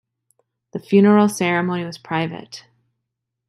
[0.73, 2.65] The funeral ceremony was private.